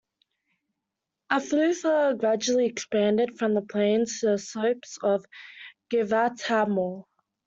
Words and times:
Afula 1.31 2.17
gradually 2.17 2.65
expanded 2.65 3.37
from 3.37 3.53
the 3.53 3.61
plains 3.61 4.21
to 4.21 4.29
the 4.31 4.37
slopes 4.39 4.97
of 5.03 5.23
Giv'at 5.91 6.41
ha-More. 6.41 7.05